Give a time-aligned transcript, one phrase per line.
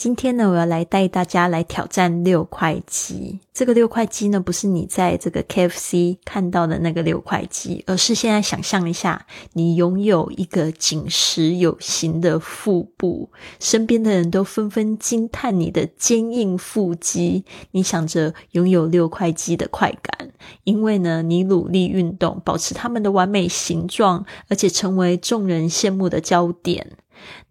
[0.00, 3.38] 今天呢，我要来带大家来挑战六块肌。
[3.52, 13.28] 这个六块肌呢，不是你在这个 KFC 看到的那个六块肌，而是现在想象一下，你拥有一个紧实有型的腹部，
[13.58, 17.44] 身边的人都纷纷惊叹你的坚硬腹肌。
[17.72, 20.30] 你想着拥有六块肌的快感，
[20.64, 26.96] 因为呢，你努力运动，保持他们的完美形状，而且成为众人羡慕的焦点。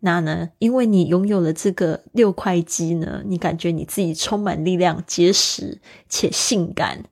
[0.02, 0.50] 那呢？
[0.60, 7.04] 因为你拥有了这个六块肌呢，你感觉你自己充满力量、结实且性感，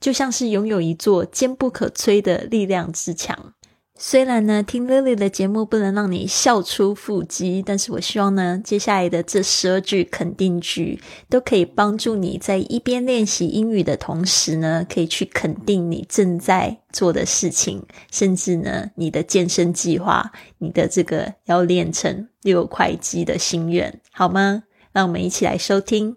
[0.00, 3.54] 就像是拥有一座坚不可摧的力量之墙。
[4.02, 24.62] 虽然呢，听 Lily 的节目不能让你笑出腹肌，但是我希望呢，接下来的这十二句肯定句都可以帮助你在一边练习英语的同时呢，可以去肯定你正在做的事情，甚至呢，你的健身计划，你的这个要练成六块肌的心愿，好吗？
[24.92, 26.16] 让我们一起来收听。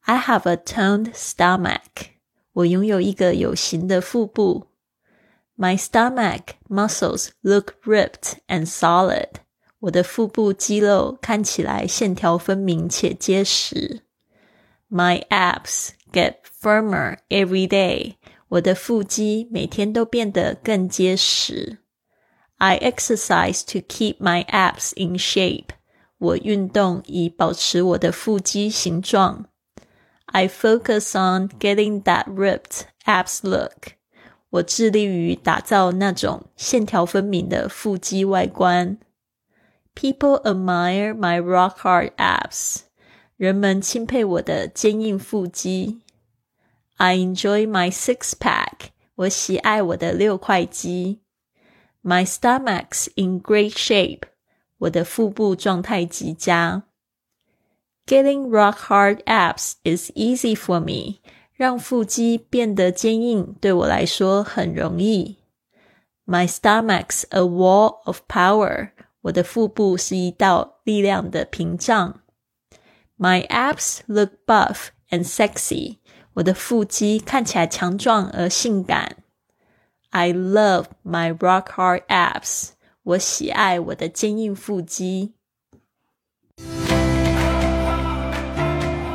[0.00, 1.78] I have a toned stomach，
[2.54, 4.71] 我拥有一个有型的腹部。
[5.61, 9.41] My stomach muscles look ripped and solid.
[9.79, 14.01] 我的腹部肌肉看起来线条分明且结实。
[14.89, 18.15] My abs get firmer every day.
[18.49, 21.79] 我的腹肌每天都变得更结实。
[22.57, 25.69] I exercise to keep my abs in shape.
[26.17, 29.45] 我运动以保持我的腹肌形状。
[30.25, 33.93] I focus on getting that ripped abs look.
[34.51, 38.97] 我致力于打造那种线条分明的腹肌外观。
[39.93, 42.81] People admire my rock hard abs。
[43.35, 46.01] 人们钦佩我的坚硬腹肌。
[46.95, 48.89] I enjoy my six pack。
[49.15, 51.21] 我喜爱我的六块肌。
[52.03, 54.23] My stomach's in great shape。
[54.79, 56.83] 我的腹部状态极佳。
[58.05, 61.19] Getting rock hard abs is easy for me。
[61.61, 65.37] 让腹肌变得坚硬对我来说很容易。
[66.25, 68.91] My stomach's a wall of power。
[69.21, 72.21] 我的腹部是一道力量的屏障。
[73.17, 75.97] My abs look buff and sexy。
[76.33, 79.17] 我的腹肌看起来强壮而性感。
[80.11, 82.69] I love my rock hard abs。
[83.03, 85.33] 我喜爱我的坚硬腹肌。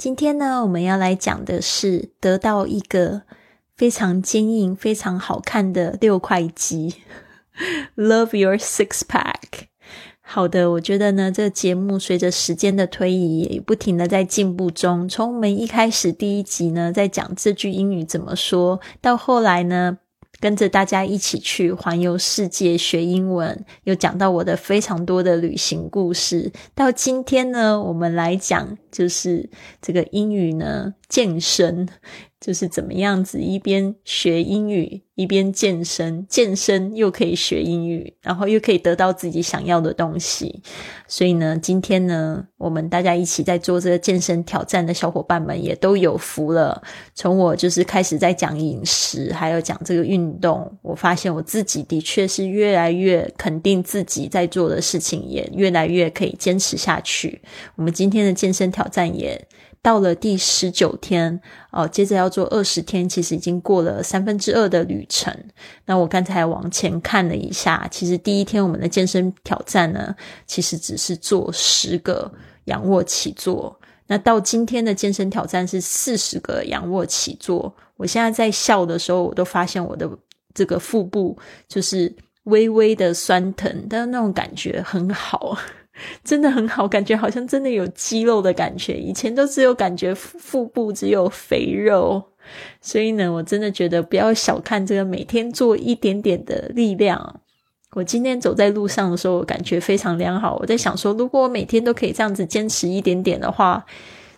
[0.00, 3.20] 今天呢，我们要来讲的是得到一个
[3.76, 6.94] 非常坚硬、非常好看的六块肌。
[7.96, 9.66] Love your six pack。
[10.22, 15.06] 好的，我觉得呢，这个节目随着时间的推移，也不停的在进步中。
[15.06, 19.98] 从我们一开始第一集呢，在讲这句英语怎么说，到后来呢。
[20.40, 26.50] 跟着大家一起去环游世界学英文，有讲到我的非常多的旅行故事。
[26.74, 29.48] 到今天呢，我们来讲就是
[29.80, 31.88] 这个英语呢，健身。
[32.40, 40.62] 就是怎么样子，一边学英语，一边健身，健身又可以学英语，然后又可以得到自己想要的东西。
[41.06, 46.82] 所以呢，今天呢，我们大家一起在做这个健身挑战的小伙伴们也都有福了。
[47.14, 57.42] 从我就是开始在讲饮食，还有讲这个运动，我发现我自己的确是越来越肯定自己在做的事情，也越来越可以坚持下去。
[57.76, 59.46] 我们今天的健身挑挑战也。
[59.82, 65.34] 到了第十九天哦，接着要做二十天，其实已经过了三分之二的旅程。
[65.86, 70.14] 那我刚才往前看了一下，其实第一天我们的健身挑战呢，
[70.46, 72.30] 其实只是做十个
[72.66, 73.74] 仰卧起坐。
[74.06, 77.74] 那到今天的健身挑战是四十个仰卧起坐。
[77.96, 80.06] 我现在在笑的时候，我都发现我的
[80.52, 85.56] 这个腹部就是微微的酸疼，但是那种感觉很好。
[86.24, 88.94] 真的很好，感觉好像真的有肌肉的感觉。
[88.94, 92.22] 以前都只有感觉腹部只有肥肉，
[92.80, 97.40] 所以呢，我真的觉得不要小看这个每天做一点点的力量。
[97.92, 100.56] 我今天走在路上的时候，我感觉非常良好。
[100.60, 103.84] 我在想说，如果我每天都可以这样子坚持一点点的话，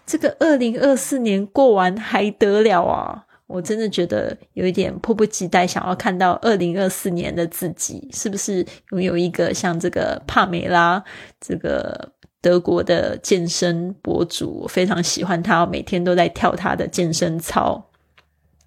[0.07, 3.27] 这个二零二四年过完还得了啊！
[3.53, 11.03] 我真的觉得有一点迫不及待，想要看到二零二四年的自己是不是拥有一个像这个帕梅拉
[11.39, 12.11] 这个
[12.41, 17.89] 德国的健身博主，我非常喜欢他，每天都在跳他的健身操。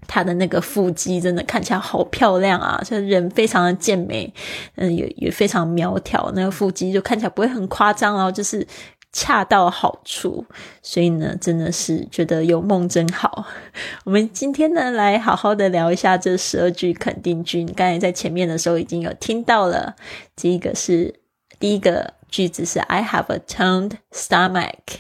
[0.07, 4.31] 他的那个腹肌真的看起来好漂亮啊，这人非常的健美，
[4.75, 8.65] 嗯，也也非常苗条，那个腹肌就看起来不会很夸张哦，就是
[9.15, 10.45] 恰到好处。
[10.83, 13.47] 所以呢，真的是觉得有梦真好。
[14.03, 17.63] 我们今天呢，来好好的聊一下这十二句肯定句。
[17.63, 19.95] 你刚才在前面的时候已经有听到了，
[20.35, 21.15] 这一个是
[21.57, 24.99] 第一个句子是 I have a toned stomach。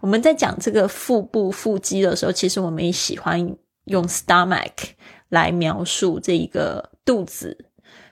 [0.00, 3.56] 我们在讲这个腹部腹肌的时候，其实我们也喜欢。
[3.86, 4.92] 用 stomach
[5.28, 7.66] 来描述这一个肚子，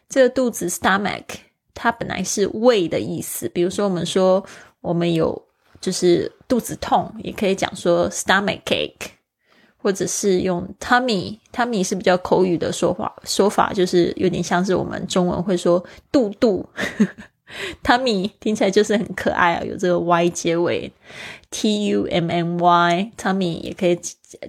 [0.07, 1.25] 这个肚子 stomach
[1.73, 3.49] 它本来是胃的意思。
[3.49, 4.45] 比如说，我们说
[4.83, 5.43] 我们有
[5.81, 9.09] 就是肚子痛，也可以讲说 stomach ache，
[9.79, 16.69] 或者是用 tummy，tummy 是比较口语的说法，说法就是有点像是我们中文会说肚肚。
[17.85, 20.91] Tummy 听起来就是很可爱啊，有这个 Y 结尾
[21.51, 24.01] ，T U M M Y，Tummy 也可以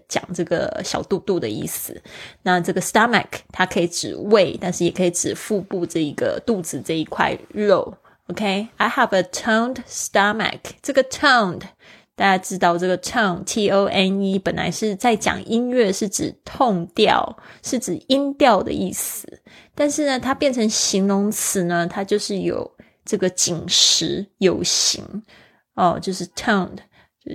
[0.07, 2.01] 讲这个小肚肚的意思。
[2.43, 7.93] 那这个 stomach 它可以指胃，但是也可以指腹部这一个肚子这一块肉。
[8.27, 10.59] OK，I have a toned stomach。
[10.81, 11.61] 这个 toned
[12.15, 19.41] 大家知道，这个 tone T O N E 本来是在讲音乐，是指痛调，是指音调的意思。
[19.75, 22.71] 但是呢，它变成形容词呢，它就是有。
[23.05, 25.03] 这个紧实有形
[25.75, 26.77] 哦，就是 toned，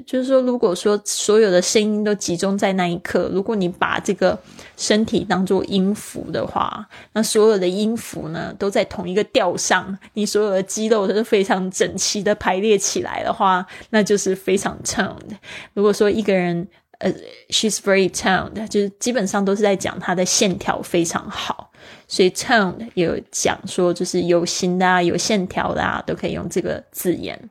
[0.06, 4.38] 就是说，如果说所有的声音都集中在那一刻，如果你把这个
[4.76, 15.36] 身体当做音符的话，那所有的音符呢都在同一个调上，你所有的肌肉都是非常整齐的排列起来的话，那就是非常 toned。
[15.72, 16.68] 如果说一个人
[16.98, 17.10] 呃
[17.48, 21.70] ，she's very toned，就是基本上都是在讲她的线条非常好。
[22.06, 27.48] 所以 toned 有讲说，就是有形的啊，有线条的啊，都可以用这个字眼。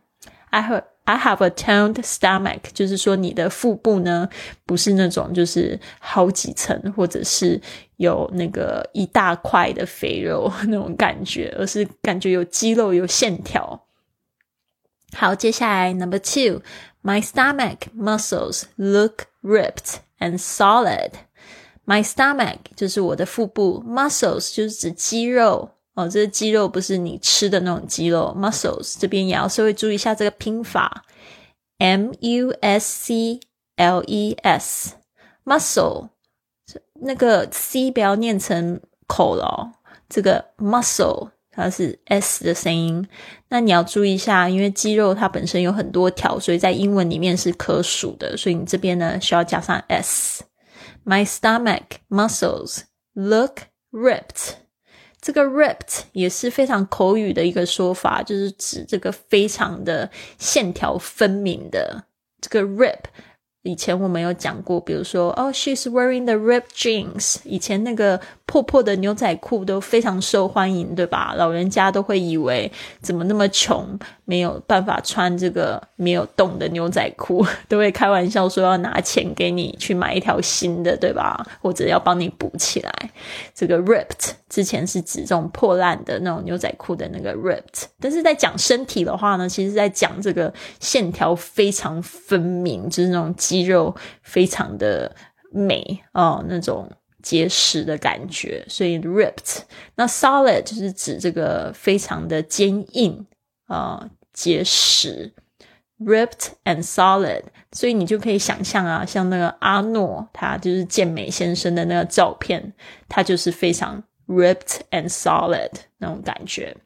[0.50, 4.29] I have I have a toned stomach，就是说你的腹部呢，
[4.65, 7.61] 不是那种就是好几层，或者是
[7.97, 13.87] 有那个一大块的肥肉那种感觉，而是感觉有肌肉、有线条。
[15.15, 31.04] 好，接下来 number two，my stomach muscles look ripped and solid。My stomach 就是我的腹部，muscles 就是指肌肉 哦，这个肌肉不是你吃的那种肌肉，muscles 这边也要稍微注意一下这个拼法
[31.80, 33.40] ，m u s c
[33.78, 36.10] l e s，muscle
[37.02, 39.74] 那个 c 不要念成口了哦，
[40.08, 43.08] 这个 muscle 它是 s 的声音，
[43.50, 50.44] 那你要注意一下，因为肌肉它本身有很多条，所以在英文里面是可数的，所以你这边呢需要加上 s。
[51.04, 52.82] My stomach muscles
[53.16, 53.62] look
[53.92, 54.67] ripped。
[55.28, 60.10] 这个 ripped 也是非常口语的一个说法，就是指这个非常的
[60.40, 62.02] 线条分明的
[62.40, 63.00] 这个 rip。
[63.64, 67.40] 以前我们有讲过，比如说哦，she's wearing the ripped jeans。
[67.44, 71.34] 以前那个破破的牛仔裤都非常受欢迎，对吧？
[71.36, 72.72] 老人家都会以为
[73.02, 81.48] 怎么那么穷，没有办法穿这个没有洞的牛仔裤， 都会开玩笑说要拿钱给你去买一条新的，对吧？
[81.62, 82.92] 或者要帮你补起来。
[83.56, 95.16] 这个 ripped 之前是指这种破烂的那种牛仔裤的那个 ripped，但是在讲身体的话呢，其实在讲这个线条非常分明，就是那种肌肉非常的
[95.54, 96.92] 美哦，那种。
[97.24, 99.58] 结实的感觉，所以 ripped。
[99.96, 103.26] 那 solid 就是指这个非常的坚硬
[103.66, 105.33] 啊，结实。
[105.99, 112.73] ripped and solid，所以你就可以想象啊，像那个阿诺，他就是健美先生的那个照片，
[113.09, 116.77] 他就是非常 ripped and solid 那种感觉。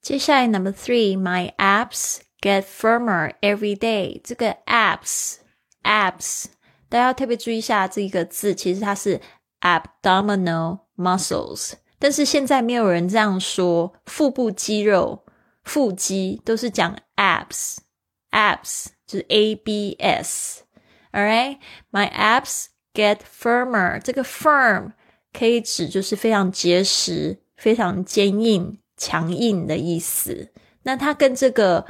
[0.00, 4.20] 接下来 number three，my abs get firmer every day。
[4.24, 6.46] 这个 abs，abs，
[6.88, 9.20] 大家要特别注意一下这个字，其实它是。
[9.62, 15.24] abdominal muscles，但是现在没有人这样说，腹部肌肉、
[15.63, 24.91] 腹肌都是讲 abs，abs 就是 a b s，all right，my abs get firmer，这个 firm
[25.31, 30.51] 可以指就是非常结实、非常坚硬、强硬的意思，
[30.83, 31.85] 那它跟这个。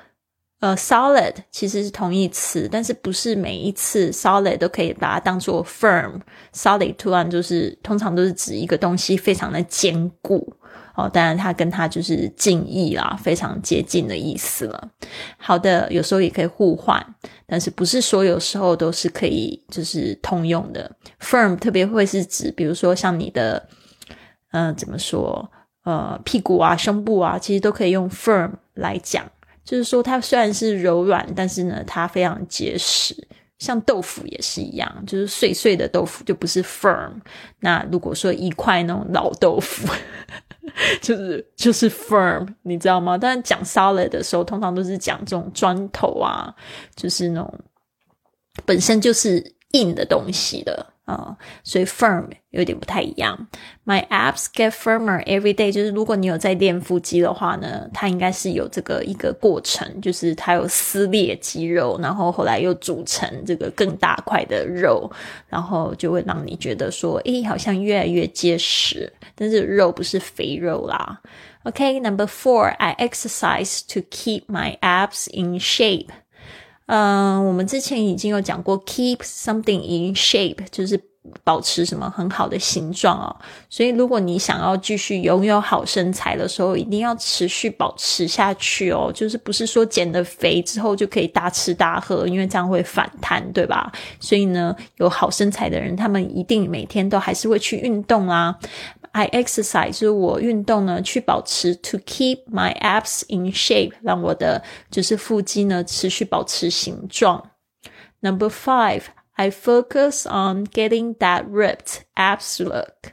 [0.62, 6.22] 呃，solid 其实是同义词，但是不是每一次 solid 都可以把它当做 firm。
[6.54, 10.56] solid 突然就是通常都是指一个东西非常的坚固
[10.96, 14.90] 哦，当然它跟它就是近义啦，非常接近的意思了。
[15.38, 17.06] 好的，有时候也可以互换，
[17.46, 20.92] 但是不是所有时候都是可以就是通用的。
[21.20, 23.68] firm 特别会是指，比如说像你的，
[24.52, 25.50] 嗯，怎么说？
[25.84, 29.26] 呃，屁股啊、胸部啊，其实都可以用 firm 来讲。
[29.64, 33.16] 就是说它虽然是柔软，但是呢，它非常结实。
[33.62, 37.12] 像豆腐也是一样，就是碎碎的豆腐就不是 firm。
[37.60, 39.88] 那如果说一块那种老豆腐，
[41.00, 43.20] 就是就是 firm，你知道吗？
[43.20, 46.52] 但是讲 solid 的时候，通常都是讲这种砖头啊，
[46.96, 47.60] 就是那种
[48.66, 50.86] 本身就是硬的东西的。
[51.06, 53.48] 啊，所以 firm 有点不太一样。
[53.86, 65.12] My abs get firmer every day，就是如果你有在练腹肌的话呢，它应该是有这个一个过程，就是它有撕裂肌肉，然后后来又组成这个更大块的肉，
[65.50, 69.12] 然后就会让你觉得说，诶，好像越来越结实。
[69.36, 71.20] 但是肉不是肥肉啦。
[71.64, 76.08] OK，number four，I exercise to keep my abs in shape。
[76.94, 81.02] 嗯，我们之前已经有讲过，keep something in shape 就是
[81.42, 83.34] 保持什么很好的形状哦。
[83.70, 89.10] 所以，如果你想要继续拥有好身材的时候，一定要持续保持下去哦。
[89.16, 93.90] 就是不是说减了肥之后就可以大吃大喝，因为这样会反弹，对吧？
[94.20, 98.54] 所以呢，有好身材的人，他们一定每天都还是会去运动啦。
[99.13, 107.51] I exercise 就是我运动呢，去保持 to keep my abs in shape，让我的就是腹肌呢持续保持形状。
[108.21, 113.13] Number five, I focus on getting that ripped abs look。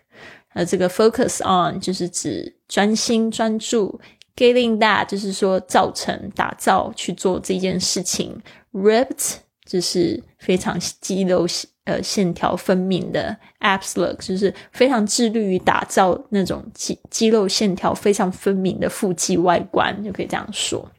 [0.53, 3.99] 呃，这个 focus on 就是指专心专注，
[4.35, 9.37] getting that 就是说造成打造去做这件事情，ripped
[9.68, 11.46] 就是非常肌肉
[11.84, 20.90] 呃，线条分明的 abs look，就是非常致力于打造那种肌肌肉线条非常分明的腹肌外观，就可以这样说。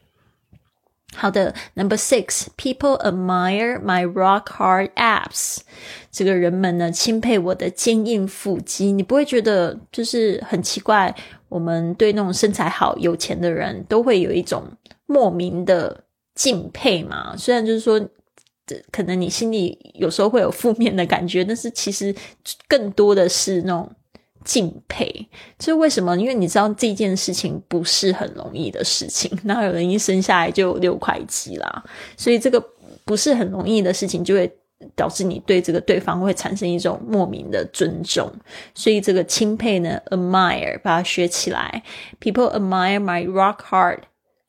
[1.14, 5.58] 好的，Number six，people admire my rock hard abs。
[6.10, 8.90] 这个人们呢，钦佩我的坚硬腹肌。
[8.90, 11.14] 你不会觉得就是很奇怪？
[11.48, 14.64] 我们对那种身材好、有钱的人都会有一种
[15.06, 16.02] 莫名的
[16.34, 17.36] 敬佩嘛？
[17.36, 18.08] 虽然就是说。
[18.90, 22.14] 可能你心里有时候会有负面的感觉，但是其实
[22.68, 23.90] 更多的是那种
[24.44, 25.28] 敬佩。
[25.58, 26.16] 就是为什么？
[26.16, 29.30] 因为你知道这件事情不是很容易的事情。
[29.44, 31.84] 那有人一生下来就有六块肌啦，
[32.16, 32.62] 所以这个
[33.04, 34.50] 不是很容易的事情，就会
[34.96, 38.30] 导致你对这个对方会产生一种莫名的尊重。
[38.74, 41.82] 所以这个钦佩呢，admire，把它学起来。
[42.20, 43.98] People admire my rock hard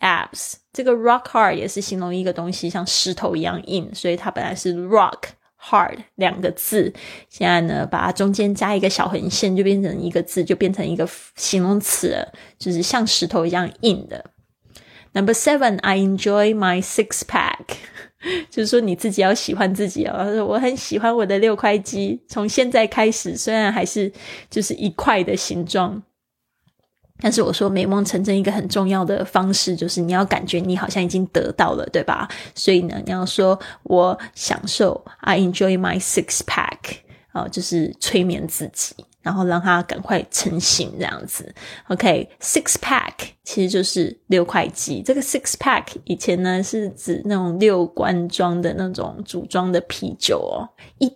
[0.01, 0.55] abs。
[0.73, 5.19] 这个 rock hard 也是形容一个东西像石头一样硬，所以它本来是 rock
[5.61, 6.93] hard 两个字，
[7.29, 12.27] 现在呢把它中间加一个小横线，就变成一个字，就变成一个形容词，
[12.57, 14.31] 就是像石头一样硬的。
[15.13, 17.75] Number seven, I enjoy my six pack，
[18.49, 20.45] 就是说你自己要喜欢自己哦。
[20.45, 24.09] 我很喜欢我的六块肌，从现在开始，虽然还是
[24.49, 26.01] 就是一块的形状。
[27.21, 32.27] 但是我说美梦成真一个很重要的方式，就是你要感觉你好像已经得到了，对吧？
[32.55, 36.97] 所以呢，你要说我享受，I enjoy my six pack，
[37.31, 41.53] 啊，就是催眠自己，然后让它赶快成型这样子。
[41.89, 43.13] OK，six pack
[43.43, 45.03] 其实就是六块肌。
[45.05, 51.13] 这个 six pack 以前呢是指那种六罐装的那种组装的啤酒哦，一。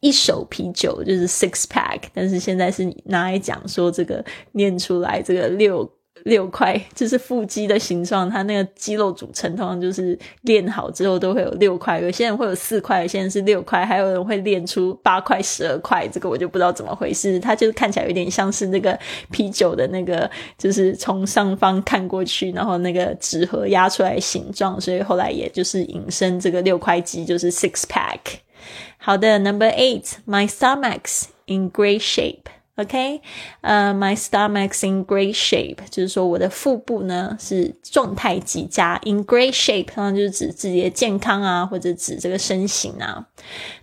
[0.00, 5.90] 一手啤酒就是 six pack，但是现在是拿来讲说这个念出来这个六
[6.24, 17.38] 六块，就是腹肌的形状，它那个肌肉组成通常就是练好之后都会有六块，有些人会有四块，有些人是六块，还有人会练出八块、十二块，这个我就不知道怎么回事。
[17.38, 18.98] 它就是看起来有点像是那个
[19.30, 20.28] 啤酒的那个，
[20.58, 28.18] 就是从上方看过去，然后那个纸盒压出来形状，所以后来也就是引申这个六块肌就是 six pack。
[28.97, 33.21] 好的，Number eight，my stomach's in great shape。OK，
[33.61, 38.99] 呃，my stomach's in great shape，就是说我的腹部呢是状态极佳。
[39.03, 43.27] In great shape，通常就是指自己的健康啊，或者指这个身形啊。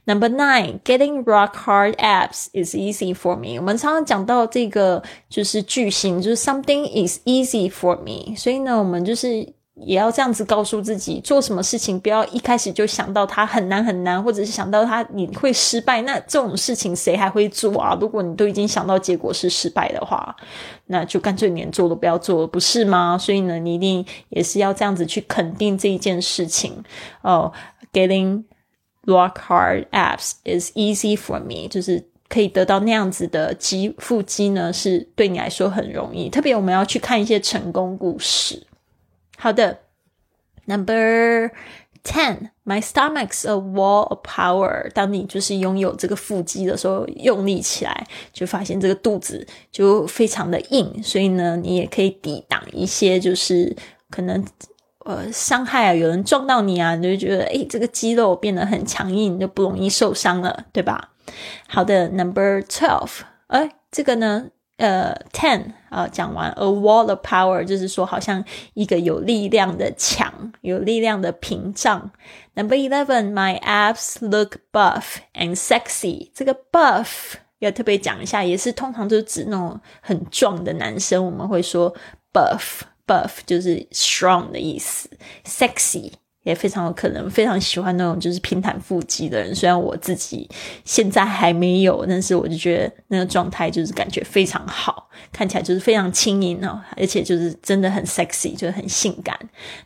[0.06, 3.58] Number nine，getting rock hard abs is easy for me。
[3.58, 8.34] 我们常常讲到这个就是句型，就是 something is easy for me。
[8.36, 9.52] 所以呢，我们就是。
[9.75, 16.01] 也要这样子告诉自己，做什么事情不要一开始就想到它很难很难，或者是想到它你会失败。
[16.03, 17.97] 那这种事情谁还会做啊？
[17.99, 20.33] 如果你都已经想到结果是失败的话，
[20.85, 23.17] 那就干脆连做都不要做了，不是吗？
[23.17, 26.81] 所以呢，你一定也是要这样子去肯定这一件事情
[27.21, 27.51] 哦。
[27.91, 28.43] Getting
[29.05, 36.29] rock hard abs is easy for me，就是可以得到那样子的肌腹肌呢，是对你来说很容易。
[36.29, 38.65] 特别我们要去看一些成功故事。
[39.37, 39.79] 好的
[40.65, 41.51] ，Number
[42.03, 44.91] ten, my stomach's a wall of power。
[44.93, 53.75] 当你就是拥有这个腹肌的时候，用力起来，就发现这个肚子就非常的硬，所以呢，你也可以抵挡一些就是
[54.09, 54.43] 可能
[54.99, 61.11] 呃伤害啊，有人撞到你啊，你就觉得诶，这个肌肉变得很强硬，就不容易受伤了，对吧？
[61.67, 64.49] 好的，Number twelve，哎，这个呢？
[64.77, 72.11] 呃，ten 啊，讲完，a wall of power 就是说，好像一个有力量的墙，有力量的屏障。
[72.55, 76.29] Number eleven，my abs look buff and sexy。
[76.33, 81.95] 这个 buff 要特别讲一下，也是通常就是指那种很壮的男生，我们会说
[82.33, 85.09] buff，buff 就是 strong 的意思
[85.45, 86.11] ，sexy。
[86.45, 90.47] 也非常有可能非常喜欢那种就是平坦腹肌的人，虽然我自己
[90.83, 99.37] 现在还没有，但是我就觉得那个状态就是感觉非常好，看起来就是非常轻盈哦，而且就是真的很 sexy，就是很性感。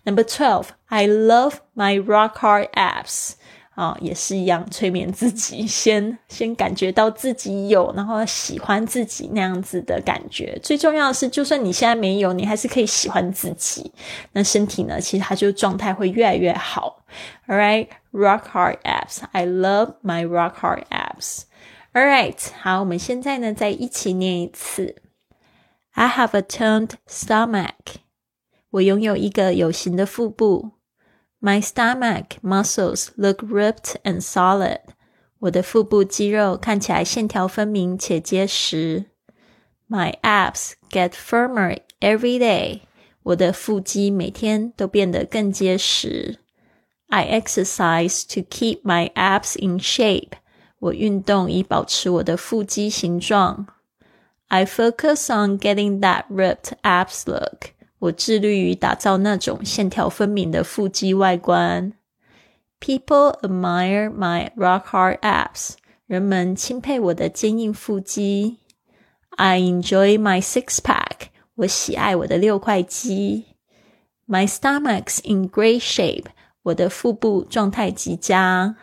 [0.04, 3.32] Number twelve, I love my rock hard abs.
[3.80, 10.60] 啊，也是一样，催眠自己，先先感觉到自己有，然后喜欢自己那样子的感觉。
[10.62, 13.94] 最重要的是，就算你现在没有，你还是可以喜欢自己。
[14.34, 17.06] 那身体呢，其实它就状态会越来越好。
[17.48, 19.22] All right, rock hard abs.
[19.32, 21.44] I love my rock hard abs.
[21.94, 24.98] All right，好，我们现在呢再一起念一次。
[25.94, 27.96] I have a toned stomach.
[28.72, 30.72] 我拥有一个有形的腹部。
[31.41, 34.81] My stomach muscles look ripped and solid.
[35.41, 39.07] 我的腹部肌肉看起来线条分明且结实。
[39.89, 42.81] My abs get firmer every day.
[43.25, 46.39] 我的腹肌每天都变得更结实。
[47.09, 50.33] I exercise to keep my abs in shape.
[50.79, 53.67] 我运动以保持我的腹肌形状。
[54.49, 57.75] I focus on getting that ripped abs look.
[57.99, 61.93] 我致力于打造那种线条分明的腹肌外观。
[62.81, 65.77] People admire my rock hard abs。
[66.07, 68.59] 人们钦佩我的坚硬腹肌。
[69.31, 71.29] I enjoy my six pack。
[71.55, 73.45] 我喜爱我的六块肌。
[74.27, 76.27] My stomach's in great shape。
[76.65, 78.77] 我的腹部状态极佳。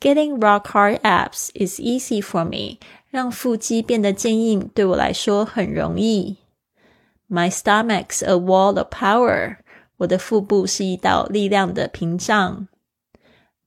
[0.00, 2.78] Getting rock hard abs is easy for me。
[3.08, 6.38] 让腹肌变得坚硬对我来说很容易。
[7.28, 9.58] My stomach's a wall of power.
[9.98, 12.68] 我的腹部是一道力量的屏障。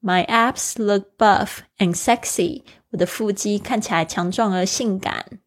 [0.02, 2.64] My abs look buff and sexy.
[2.92, 5.40] 我的腹肌看起来强壮而性感。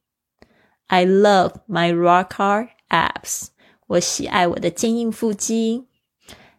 [0.86, 3.48] I love my rock hard abs.
[3.86, 5.86] 我喜爱我的坚硬腹肌。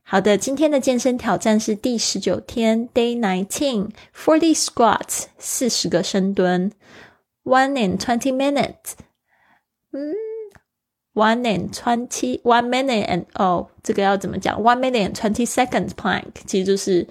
[0.01, 6.71] 好的，今天的健身挑战是第十九天，Day nineteen, forty squats，四十个深蹲，
[7.43, 8.93] one and twenty minutes。
[9.91, 10.15] 嗯。
[11.14, 17.06] One and twenty one minute and oh，，这个要怎么讲？One minute and twenty seconds plank 其实就是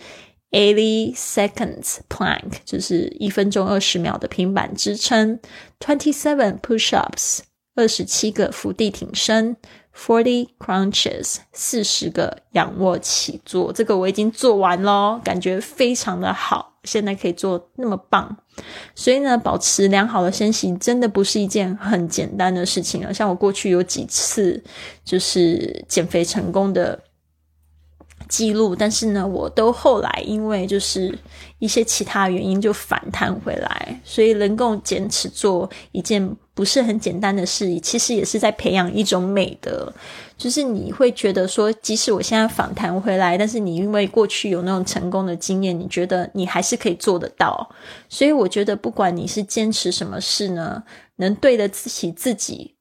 [0.51, 5.39] eighty seconds plank，就是一分钟二十秒的平板支撑。
[5.79, 7.39] Twenty seven push ups，
[7.75, 9.55] 二十七个伏地挺身。
[9.95, 13.71] Forty crunches，四十个仰卧起坐。
[13.71, 16.71] 这个我已经做完咯，感觉非常的好。
[16.83, 18.35] 现在可以做那么棒，
[18.93, 23.13] 所以呢，保持良好的身形真的不是一件很简单的事情了。
[23.13, 24.61] 像我过去有几次
[25.05, 27.01] 就是减肥成功的
[28.27, 31.17] 记录，但是呢，我都后来因为就是
[31.59, 36.35] 一些其他原因就反弹回来，所以能够坚持做一件。
[36.55, 39.91] 不是很简单的事，其实也是在培养一种美德。
[40.37, 47.69] 就是你会觉得说，即使我现在访谈回来，但是你因为过去有那种成功的经验，你觉得你还是可以做得到。
[48.09, 50.83] 所以我觉得，不管你是坚持什么事呢，
[51.17, 52.72] 能对得起自己。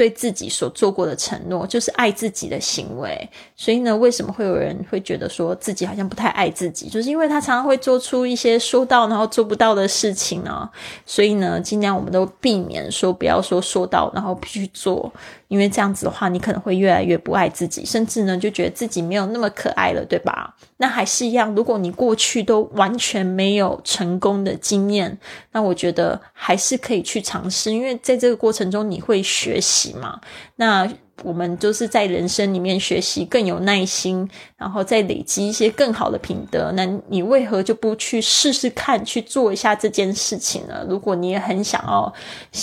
[0.00, 3.28] 对自己所做过的承诺，就是爱自己的行为。
[3.54, 6.88] 所以呢，为什么会有人会觉得说自己好像不太爱自己？
[6.88, 10.66] 就是因为他常常会做出一些说到然后做不到的事情呢。
[11.04, 15.12] 所以呢，尽量我们都避免说不要说说到然后不去做。
[15.50, 20.54] 因为这样子的话，你可能会越来越不爱自己，甚至呢就觉得自己没有那么可爱了，对吧？
[20.76, 25.18] 那还是一样，如果你过去都完全没有成功的经验，
[25.50, 30.20] 那我觉得还是可以去尝试，因为在这个过程中你会学习嘛。
[30.54, 30.88] 那
[31.24, 36.70] 我们就是在人生里面学习更有耐心，然后再累积一些更好的品德。
[36.76, 40.86] 那你为何就不去试试看去做一下这件事情呢？
[40.88, 42.14] 如果你也很想要，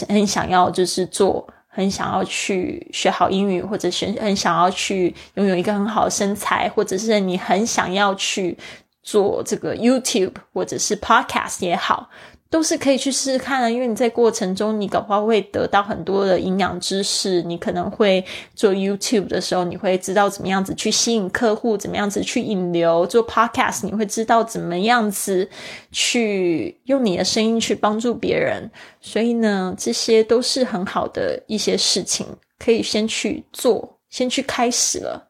[0.07, 1.45] 很想要就是做。
[1.77, 8.57] 很想要去学好英语，或者是很想要去拥有一个很好的身材，或者是你很想要去
[9.03, 12.09] 做这个 YouTube 或者是 Podcast 也好。
[12.49, 17.41] 都是可以去试试看的，因为你在过程中，你搞不好会得到很多的营养知识。
[17.43, 18.23] 你可能会
[18.55, 23.05] 做 YouTube 的时候，你会知道怎么样子去吸引客户，怎么样子去引流。
[23.07, 25.49] 做 Podcast，你会知道怎么样子
[25.91, 28.71] 去用你的声音去帮助别人。
[29.01, 32.25] 所以呢，这些都是很好的一些事情，
[32.57, 35.25] 可以先去做，先去开始了。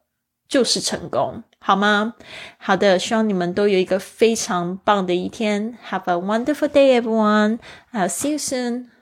[0.48, 2.14] 就是成功，好吗？
[2.58, 5.76] 好的，希望你们都有一个非常棒的一天。
[5.90, 7.58] Have a wonderful day, everyone.
[7.92, 8.97] I'll see you soon.